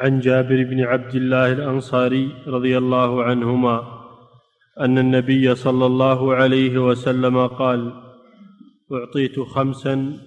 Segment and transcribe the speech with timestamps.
[0.00, 4.02] عن جابر بن عبد الله الأنصاري رضي الله عنهما
[4.80, 7.92] أن النبي صلى الله عليه وسلم قال
[8.92, 10.18] أعطيت خمسا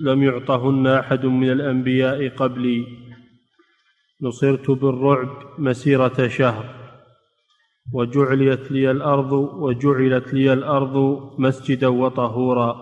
[0.00, 2.86] لم يعطهن أحد من الأنبياء قبلي.
[4.22, 5.28] نصرت بالرعب
[5.58, 6.64] مسيرة شهر.
[7.92, 10.96] وجعلت لي الأرض وجعلت لي الأرض
[11.38, 12.76] مسجدا وطهورا.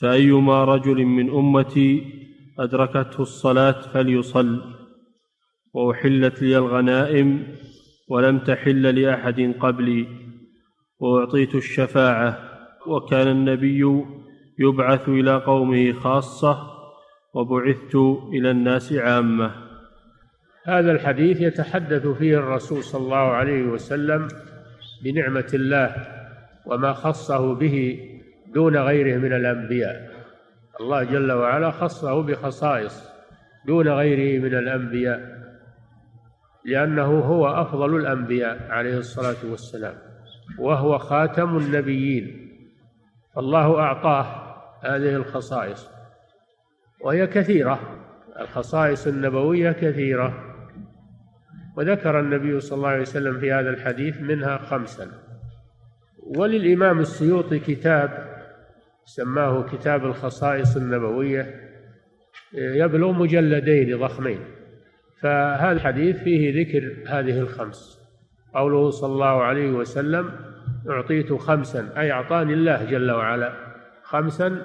[0.00, 2.04] فأيما رجل من أمتي
[2.58, 4.79] أدركته الصلاة فليصل.
[5.74, 7.46] وأحلت لي الغنائم
[8.08, 10.06] ولم تحل لأحد قبلي
[11.00, 12.38] وأعطيت الشفاعة
[12.86, 14.04] وكان النبي
[14.58, 16.70] يبعث إلى قومه خاصة
[17.34, 17.94] وبعثت
[18.32, 19.50] إلى الناس عامة.
[20.66, 24.28] هذا الحديث يتحدث فيه الرسول صلى الله عليه وسلم
[25.04, 25.96] بنعمة الله
[26.66, 28.00] وما خصه به
[28.54, 30.10] دون غيره من الأنبياء.
[30.80, 33.04] الله جل وعلا خصه بخصائص
[33.66, 35.39] دون غيره من الأنبياء.
[36.64, 39.94] لأنه هو أفضل الأنبياء عليه الصلاة والسلام
[40.58, 42.50] وهو خاتم النبيين.
[43.34, 44.24] فالله أعطاه
[44.82, 45.88] هذه الخصائص.
[47.00, 47.80] وهي كثيرة
[48.40, 50.44] الخصائص النبوية كثيرة.
[51.76, 55.10] وذكر النبي صلى الله عليه وسلم في هذا الحديث منها خمسا.
[56.36, 58.30] وللإمام السيوطي كتاب
[59.04, 61.70] سماه كتاب الخصائص النبوية
[62.52, 64.59] يبلغ مجلدين ضخمين.
[65.22, 68.00] فهذا الحديث فيه ذكر هذه الخمس.
[68.54, 70.30] قوله صلى الله عليه وسلم
[70.88, 71.88] أعطيت خمسا.
[71.96, 73.52] أي أعطاني الله جل وعلا.
[74.02, 74.62] خمسا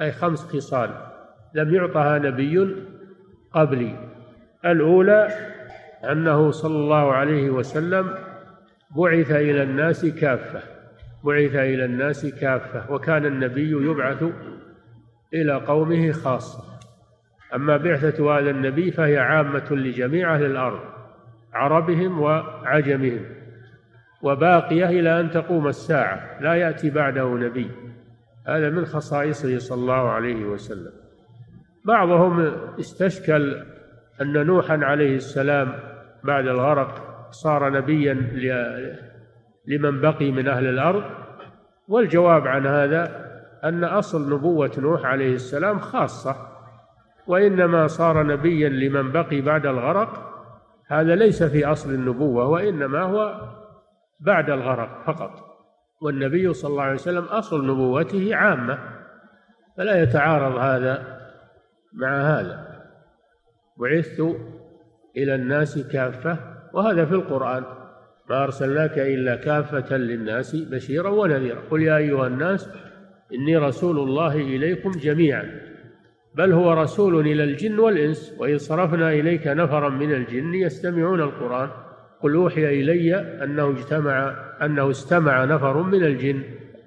[0.00, 0.90] أي خمس خصال.
[1.54, 2.76] لم يعطها نبي
[3.52, 3.96] قبلي.
[4.64, 5.28] الأولى
[6.10, 8.14] أنه صلى الله عليه وسلم
[8.96, 10.62] بعث إلى الناس كافة.
[11.24, 12.92] بعث إلى الناس كافة.
[12.92, 14.24] وكان النبي يبعث
[15.34, 16.77] إلى قومه خاصة.
[17.54, 20.80] أما بعثة هذا النبي فهي عامة لجميع أهل الأرض
[21.52, 23.20] عربهم وعجمهم
[24.22, 27.70] وباقية إلى أن تقوم الساعة لا يأتي بعده نبي.
[28.46, 30.92] هذا من خصائصه صلى الله عليه وسلم.
[31.84, 33.62] بعضهم استشكل
[34.20, 35.72] أن نوحا عليه السلام
[36.24, 38.14] بعد الغرق صار نبيا
[39.66, 41.04] لمن بقي من أهل الأرض.
[41.88, 43.28] والجواب عن هذا
[43.64, 46.57] أن أصل نبوة نوح عليه السلام خاصة
[47.28, 50.34] وإنما صار نبيا لمن بقي بعد الغرق.
[50.86, 53.40] هذا ليس في أصل النبوة وإنما هو
[54.20, 55.30] بعد الغرق فقط.
[56.02, 58.78] والنبي صلى الله عليه وسلم أصل نبوته عامة
[59.76, 61.18] فلا يتعارض هذا
[61.92, 62.68] مع هذا.
[63.80, 64.20] بعثت
[65.16, 66.38] إلى الناس كافة
[66.72, 67.64] وهذا في القرآن.
[68.30, 71.60] ما أرسلناك إلا كافة للناس بشيرا ونذيرا.
[71.70, 72.70] قل يا أيها الناس
[73.34, 75.68] إني رسول الله إليكم جميعا.
[76.38, 81.70] بل هو رسول إلى الجن والإنس وإذ صرفنا إليك نفرا من الجن يستمعون القرآن.
[82.20, 86.42] قل أوحي إلي أنه اجتمع أنه استمع نفر من الجن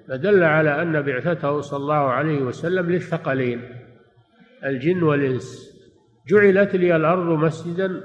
[0.08, 3.62] فدل على أن بعثته صلى الله عليه وسلم للثقلين.
[4.66, 5.72] الجن والإنس.
[6.30, 8.02] جعلت لي الأرض مسجدا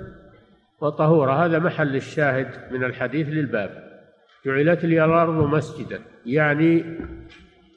[0.80, 1.32] وطهورا.
[1.32, 3.70] هذا محل الشاهد من الحديث للباب.
[4.46, 6.84] جعلت لي الأرض مسجدا يعني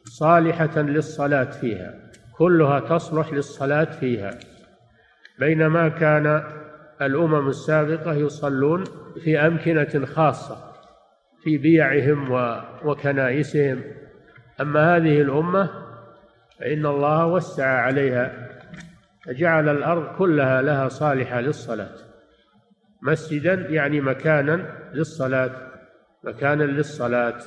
[0.06, 2.09] صالحة للصلاة فيها.
[2.39, 4.39] كلها تصلح للصلاة فيها.
[5.39, 6.44] بينما كان
[7.01, 8.83] الأمم السابقة يصلون
[9.23, 10.57] في أمكنة خاصة
[11.44, 12.31] في بيعهم
[12.85, 13.83] وكنائسهم.
[14.61, 15.69] أما هذه الأمة
[16.59, 18.49] فإن الله وسع عليها
[19.25, 21.95] فجعل الأرض كلها لها صالحة للصلاة.
[23.01, 25.51] مسجدا يعني مكانا للصلاة
[26.23, 27.38] مكانا للصلاة.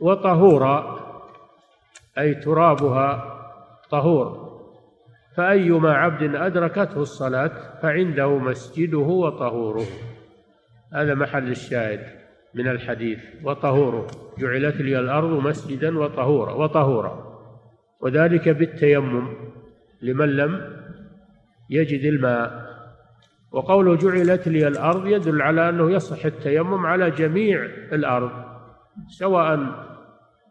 [0.00, 1.00] وطهورا
[2.18, 3.39] أي ترابها
[3.90, 4.50] طهور
[5.36, 9.86] فأيما عبد أدركته الصلاة فعنده مسجده وطهوره.
[10.92, 12.00] هذا محل الشاهد
[12.54, 13.18] من الحديث.
[13.44, 14.06] وطهوره.
[14.38, 17.40] جعلت لي الأرض مسجدا وطهورا وطهورا.
[18.00, 19.28] وذلك بالتيمم.
[20.02, 20.80] لمن لم
[21.70, 22.70] يجد الماء.
[23.52, 28.30] وقوله جعلت لي الأرض يدل على أنه يصح التيمم على جميع الأرض.
[29.08, 29.58] سواء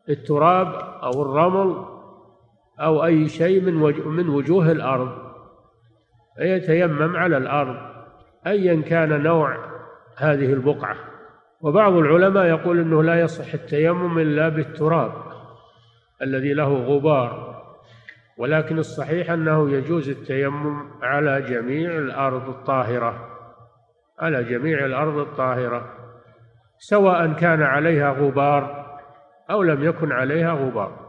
[0.09, 0.67] التراب
[1.03, 1.98] أو الرمل
[2.81, 3.73] أو أي شيء من
[4.05, 5.29] من وجوه الأرض.
[6.37, 7.75] فيتيمم على الأرض.
[8.47, 9.57] أيا كان نوع
[10.17, 10.95] هذه البقعة.
[11.61, 15.11] وبعض العلماء يقول أنه لا يصح التيمم إلا بالتراب
[16.21, 17.59] الذي له غبار.
[18.37, 23.29] ولكن الصحيح أنه يجوز التيمم على جميع الأرض الطاهرة.
[24.19, 25.93] على جميع الأرض الطاهرة.
[26.77, 28.85] سواء كان عليها غبار
[29.51, 30.99] أو لم يكن عليها غبار.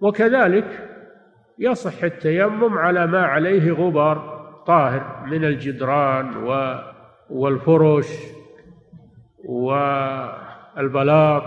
[0.00, 0.91] وكذلك
[1.58, 6.30] يصح التيمم على ما عليه غبار طاهر من الجدران
[7.30, 8.08] والفرش
[10.78, 11.42] والبلاط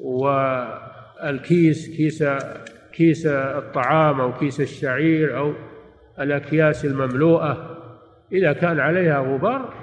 [0.00, 2.24] والكيس كيس
[2.92, 5.52] كيس الطعام أو كيس الشعير أو
[6.20, 7.78] الأكياس المملوءة.
[8.32, 9.74] إذا كان عليها غبار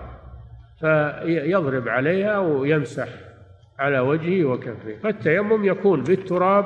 [0.80, 3.08] فيضرب عليها ويمسح
[3.80, 4.96] على وجهه وكفه.
[5.04, 6.66] فالتيمم يكون بالتراب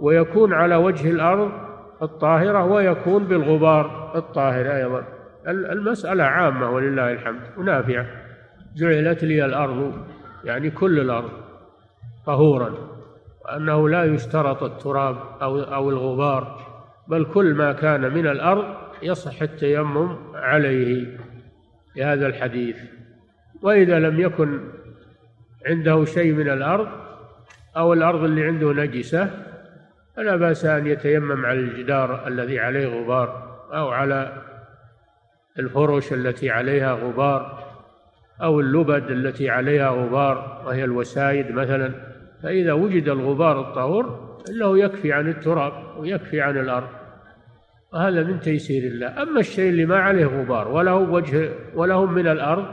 [0.00, 1.50] ويكون على وجه الأرض
[2.02, 5.04] الطاهرة ويكون بالغبار الطاهر أيضا.
[5.48, 8.06] المسألة عامة ولله الحمد ونافعة.
[8.76, 9.92] جعلت لي الأرض
[10.44, 11.30] يعني كل الأرض
[12.26, 12.74] طهورا
[13.44, 16.60] وأنه لا يشترط التراب أو أو الغبار
[17.08, 18.64] بل كل ما كان من الأرض
[19.02, 21.18] يصح التيمم عليه
[21.94, 22.76] في هذا الحديث.
[23.62, 24.60] وإذا لم يكن
[25.66, 26.88] عنده شيء من الأرض
[27.76, 29.47] أو الأرض اللي عنده نجسة
[30.18, 34.42] فلا بأس أن يتيمم على الجدار الذي عليه غبار أو على
[35.58, 37.64] الفرش التي عليها غبار
[38.42, 41.92] أو اللبد التي عليها غبار وهي الوسايد مثلا.
[42.42, 46.88] فإذا وجد الغبار الطهور فإنه يكفي عن التراب ويكفي عن الأرض
[47.92, 49.22] وهذا من تيسير الله.
[49.22, 52.66] أما الشيء اللي ما عليه غبار وله وجه وله من الأرض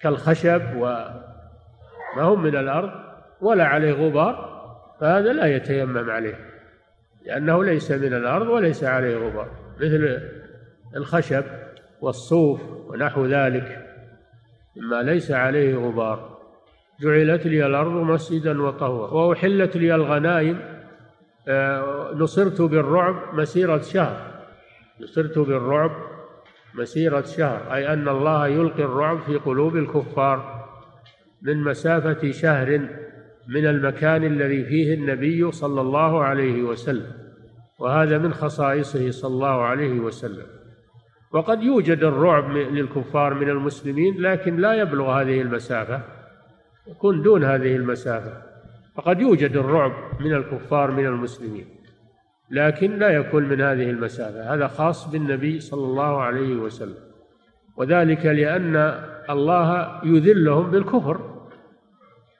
[0.00, 2.90] كالخشب وما هم من الأرض
[3.40, 4.55] ولا عليه غبار
[5.00, 6.38] فهذا لا يتيمم عليه
[7.26, 9.50] لأنه ليس من الأرض وليس عليه غبار
[9.80, 10.20] مثل
[10.96, 11.44] الخشب
[12.00, 13.86] والصوف ونحو ذلك
[14.76, 16.36] مما ليس عليه غبار.
[17.00, 20.60] جعلت لي الأرض مسجدا وطهورا وأحلت لي الغنائم
[21.48, 24.16] آه، نصرت بالرعب مسيرة شهر
[25.00, 25.90] نصرت بالرعب
[26.74, 30.66] مسيرة شهر أي أن الله يلقي الرعب في قلوب الكفار
[31.42, 32.88] من مسافة شهر
[33.48, 37.12] من المكان الذي فيه النبي صلى الله عليه وسلم
[37.78, 40.46] وهذا من خصائصه صلى الله عليه وسلم.
[41.32, 46.00] وقد يوجد الرعب للكفار من المسلمين لكن لا يبلغ هذه المسافة
[46.86, 48.42] يكون دون هذه المسافة.
[48.94, 51.66] فقد يوجد الرعب من الكفار من المسلمين
[52.50, 54.54] لكن لا يكون من هذه المسافة.
[54.54, 57.06] هذا خاص بالنبي صلى الله عليه وسلم.
[57.76, 58.76] وذلك لأن
[59.30, 61.35] الله يذلهم بالكفر.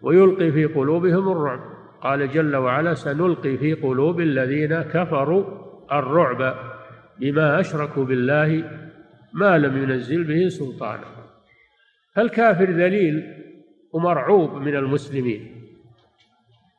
[0.02, 1.60] ويلقي في قلوبهم الرعب.
[2.00, 5.44] قال جل وعلا سنلقي في قلوب الذين كفروا
[5.92, 6.54] الرعب
[7.20, 8.64] بما أشركوا بالله
[9.32, 11.06] ما لم ينزل به سلطانا.
[12.14, 13.22] فالكافر ذليل
[13.92, 15.56] ومرعوب من المسلمين.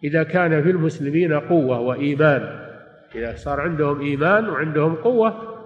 [0.04, 2.68] إذا كان في المسلمين قوة وإيمان
[3.16, 5.58] إذا صار عندهم إيمان وعندهم قوة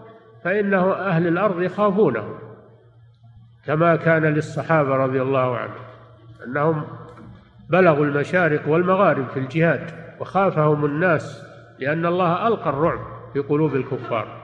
[0.44, 2.38] فإنه أهل الأرض يخافونه
[3.66, 5.82] كما كان للصحابة رضي الله عنهم
[6.46, 6.84] أنهم
[7.72, 11.44] بلغوا المشارق والمغارب في الجهاد وخافهم الناس
[11.80, 13.00] لأن الله ألقى الرعب
[13.34, 14.42] في قلوب الكفار.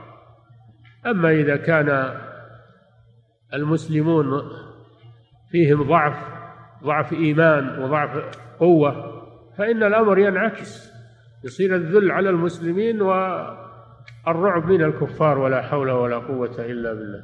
[1.06, 2.18] أما إذا كان
[3.54, 4.42] المسلمون
[5.52, 6.38] فيهم ضعف
[6.84, 9.24] ضعف إيمان وضعف قوة
[9.58, 10.92] فإن الأمر ينعكس
[11.44, 17.24] يصير الذل على المسلمين والرعب من الكفار ولا حول ولا قوة إلا بالله.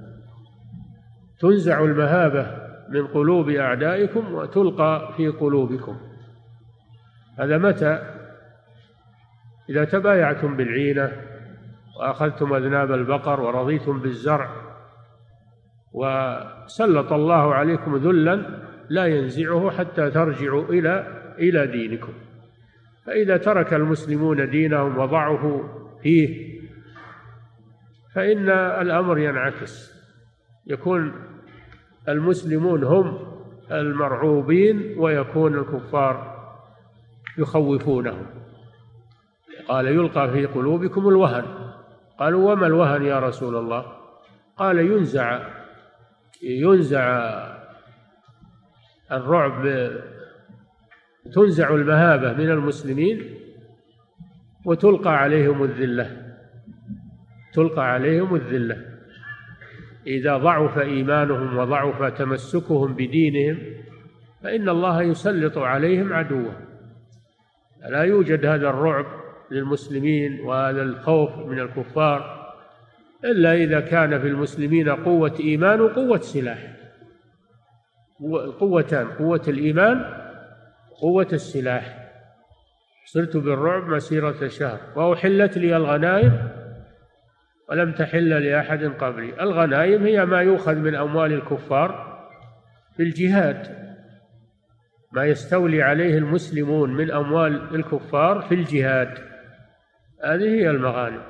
[1.40, 5.98] تنزع المهابة من قلوب أعدائكم وتلقى في قلوبكم.
[7.40, 8.14] هذا متى؟
[9.70, 11.12] إذا تبايعتم بالعينة
[12.00, 14.50] وأخذتم أذناب البقر ورضيتم بالزرع
[15.94, 21.08] وسلط الله عليكم ذلا لا ينزعه حتى ترجعوا إلى
[21.40, 22.14] إلى دينكم.
[23.06, 25.64] فإذا ترك المسلمون دينهم وضعوا
[26.02, 26.54] فيه
[28.16, 29.94] فإن الأمر ينعكس
[30.68, 31.14] يكون
[32.10, 33.20] المسلمون هم
[33.72, 36.34] المرعوبين ويكون الكفار
[37.38, 38.26] يخوفونهم.
[39.68, 41.46] قال يلقى في قلوبكم الوهن.
[42.20, 43.86] قالوا وما الوهن يا رسول الله؟
[44.58, 45.50] قال ينزع
[46.44, 47.34] ينزع
[49.12, 49.92] الرعب
[51.34, 53.40] تنزع المهابة من المسلمين
[54.66, 56.36] وتلقى عليهم الذلة
[57.54, 58.93] تلقى عليهم الذلة.
[60.08, 63.60] إذا ضعف إيمانهم وضعف تمسكهم بدينهم
[64.44, 66.56] فإن الله يسلط عليهم عدوه.
[67.90, 69.06] لا يوجد هذا الرعب
[69.52, 72.44] للمسلمين وهذا الخوف من الكفار
[73.26, 76.74] إلا إذا كان في المسلمين قوة إيمان وقوة سلاح.
[78.60, 80.06] قوتان قوة الإيمان
[80.92, 82.10] وقوة السلاح.
[83.06, 84.80] صرت بالرعب مسيرة شهر.
[84.96, 86.63] وأحلت لي الغنائم
[87.70, 92.20] ولم تحل لأحد قبلي الغنائم هي ما يؤخذ من أموال الكفار
[92.98, 93.84] في الجهاد.
[95.12, 99.18] ما يستولي عليه المسلمون من أموال الكفار في الجهاد.
[100.24, 101.22] هذه هي المغانم.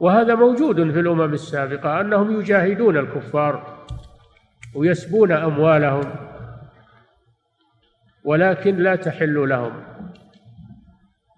[0.00, 3.86] وهذا موجود في الأمم السابقة أنهم يجاهدون الكفار
[4.74, 6.12] ويسبون أموالهم
[8.24, 9.82] ولكن لا تحل لهم.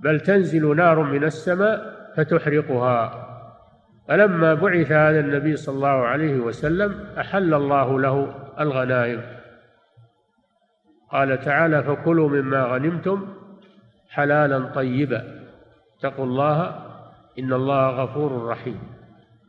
[0.00, 3.28] بل تنزل نار من السماء فتحرقها.
[4.08, 9.20] فلما بعث هذا النبي صلى الله عليه وسلم أحل الله له الغنائم.
[11.10, 13.28] قال تعالى فكلوا مما غنمتم
[14.08, 15.42] حلالا طيبا.
[15.98, 16.84] اتقوا الله
[17.38, 18.80] إن الله غفور رحيم.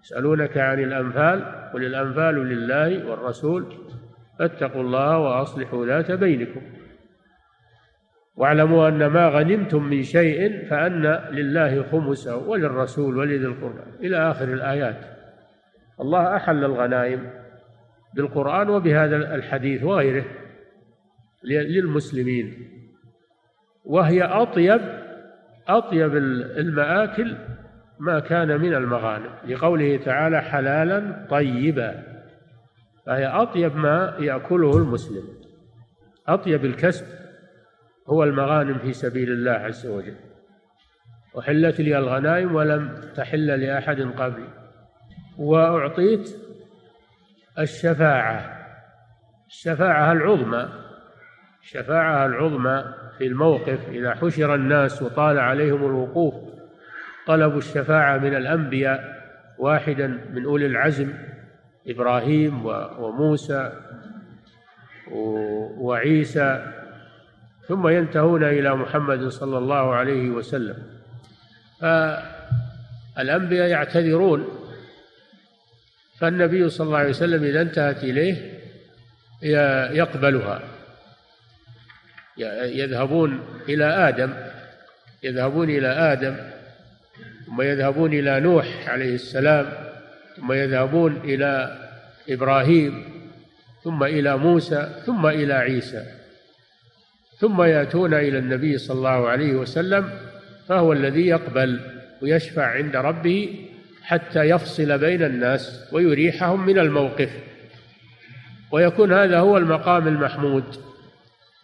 [0.03, 3.65] يسألونك عن الأنفال قل الأنفال لله والرسول.
[4.39, 6.61] فاتقوا الله وأصلحوا ذات بينكم.
[8.35, 14.07] واعلموا أن ما غنمتم من شيء فأن لله خمسه وللرسول ولذي القربى.
[14.07, 15.05] إلى آخر الآيات.
[16.01, 17.29] الله أحل الغنائم
[18.15, 20.25] بالقرآن وبهذا الحديث وغيره
[21.43, 22.69] للمسلمين.
[23.85, 24.81] وهي أطيب
[25.67, 26.15] أطيب
[26.57, 27.35] المآكل
[27.99, 29.31] ما كان من المغانم.
[29.47, 32.03] لقوله تعالى حلالا طيبا.
[33.05, 35.23] فهي أطيب ما يأكله المسلم.
[36.27, 37.22] أطيب الكسب.
[38.07, 40.15] هو المغانم في سبيل الله عز وجل.
[41.33, 44.47] وحلت لي الغنائم ولم تحل لأحد قبلي
[45.37, 46.35] وأعطيت
[47.59, 48.67] الشفاعة.
[49.47, 50.69] الشفاعة العظمى.
[51.61, 52.85] الشفاعة العظمى
[53.17, 53.89] في الموقف.
[53.89, 56.33] إذا حشر الناس وطال عليهم الوقوف
[57.27, 59.23] طلبوا الشفاعة من الأنبياء
[59.57, 61.13] واحدا من أولي العزم
[61.87, 62.65] إبراهيم
[62.99, 63.71] وموسى
[65.77, 66.73] وعيسى
[67.67, 70.77] ثم ينتهون إلى محمد صلى الله عليه وسلم.
[71.81, 74.47] فالأنبياء يعتذرون
[76.19, 78.59] فالنبي صلى الله عليه وسلم إذا انتهت إليه
[79.91, 80.61] يقبلها.
[82.63, 83.39] يذهبون
[83.69, 84.33] إلى آدم
[85.23, 86.35] يذهبون إلى آدم
[87.45, 89.73] ثم يذهبون إلى نوح عليه السلام
[90.37, 91.79] ثم يذهبون إلى
[92.29, 93.03] إبراهيم
[93.83, 96.05] ثم إلى موسى ثم إلى عيسى.
[97.37, 100.09] ثم يأتون إلى النبي صلى الله عليه وسلم
[100.67, 101.79] فهو الذي يقبل
[102.21, 103.67] ويشفع عند ربه
[104.03, 107.29] حتى يفصل بين الناس ويريحهم من الموقف.
[108.71, 110.63] ويكون هذا هو المقام المحمود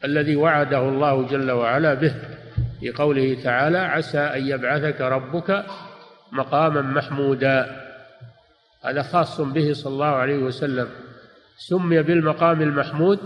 [0.04, 2.16] الذي وعده الله جل وعلا به
[2.80, 5.66] في قوله تعالى عسى أن يبعثك ربك
[6.32, 7.82] مقاما محمودا
[8.86, 10.88] هذا خاص به صلى الله عليه وسلم.
[11.58, 13.20] سمي بالمقام المحمود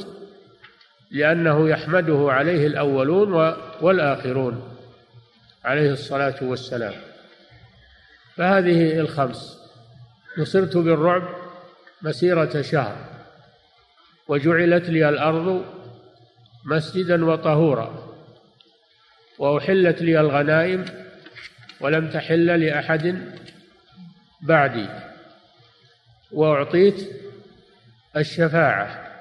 [1.14, 3.34] لأنه يحمده عليه الأولون
[3.82, 4.78] والآخرون
[5.66, 6.94] عليه الصلاة والسلام.
[8.36, 9.58] فهذه الخمس
[10.38, 11.24] نصرت بالرعب
[12.02, 12.96] مسيرة شهر
[14.28, 15.66] وجعلت لي الأرض
[16.66, 18.14] مسجدا وطهورا
[19.40, 20.86] وأحلت لي الغنائم
[21.82, 23.34] ولم تحل لأحد
[24.42, 24.90] بعدي
[26.32, 27.10] وأعطيت
[28.18, 29.13] الشفاعة.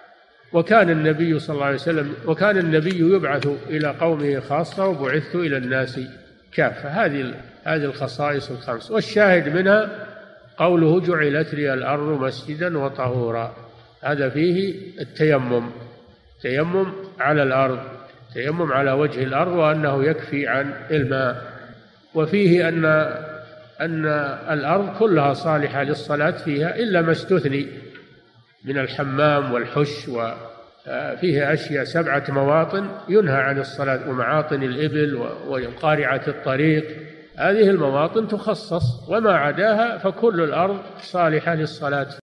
[0.53, 6.01] وكان النبي صلى الله عليه وسلم وكان النبي يبعث إلى قومه خاصة وبعثت إلى الناس
[6.53, 6.89] كافة.
[6.89, 8.91] هذه هذه الخصائص الخمس.
[8.91, 10.07] والشاهد منها
[10.57, 13.57] قوله جعلت لي الأرض مسجدا وطهورا.
[14.03, 15.71] هذا فيه التيمم
[16.43, 17.79] تيمم على الأرض
[18.35, 21.53] تيمم على وجه الأرض وأنه يكفي عن الماء.
[22.15, 22.85] وفيه أن
[23.81, 24.07] أن
[24.51, 27.67] الأرض كلها صالحة للصلاة فيها إلا ما استثني.
[28.65, 35.15] من الحمام والحش وفيه أشياء سبعة مواطن ينهى عن الصلاة ومعاطن الإبل
[35.49, 36.85] وقارعة الطريق.
[37.39, 42.22] هذه المواطن تخصص وما عداها فكل الأرض صالحة للصلاة.